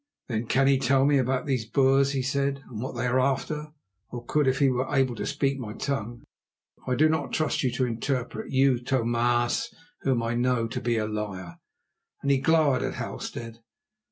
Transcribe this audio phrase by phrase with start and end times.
[0.27, 3.67] "Then he can tell me about these Boers," he said, "and what they are after,
[4.09, 6.23] or could if he were able to speak my tongue.
[6.87, 10.97] I do not trust you to interpret, you Tho maas, whom I know to be
[10.97, 11.57] a liar,"
[12.23, 13.59] and he glowered at Halstead.